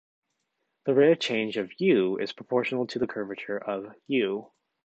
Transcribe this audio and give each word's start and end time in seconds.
The 0.87 0.95
rate 0.95 1.11
of 1.11 1.19
change 1.19 1.57
of 1.57 1.71
"u" 1.79 2.17
is 2.17 2.33
proportional 2.33 2.87
to 2.87 2.97
the 2.97 3.05
"curvature" 3.05 3.59
of 3.59 3.93
"u". 4.07 4.51